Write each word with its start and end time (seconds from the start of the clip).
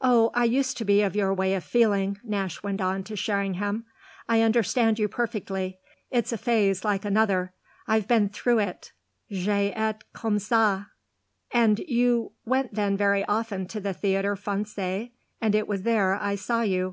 "Oh 0.00 0.30
I 0.32 0.44
used 0.44 0.78
to 0.78 0.84
be 0.86 1.02
of 1.02 1.14
your 1.14 1.34
way 1.34 1.52
of 1.52 1.62
feeling," 1.62 2.18
Nash 2.24 2.62
went 2.62 2.80
on 2.80 3.04
to 3.04 3.14
Sherringham. 3.14 3.84
"I 4.26 4.40
understand 4.40 4.98
you 4.98 5.08
perfectly. 5.08 5.78
It's 6.10 6.32
a 6.32 6.38
phase 6.38 6.86
like 6.86 7.04
another. 7.04 7.52
I've 7.86 8.08
been 8.08 8.30
through 8.30 8.60
it 8.60 8.92
j'ai 9.30 9.74
été 9.76 10.00
comme 10.14 10.38
ça." 10.38 10.86
"And 11.52 11.80
you 11.80 12.32
went 12.46 12.72
then 12.76 12.96
very 12.96 13.26
often 13.26 13.66
to 13.66 13.78
the 13.78 13.90
Théâtre 13.92 14.40
Français, 14.42 15.10
and 15.38 15.54
it 15.54 15.68
was 15.68 15.82
there 15.82 16.14
I 16.14 16.34
saw 16.34 16.62
you. 16.62 16.86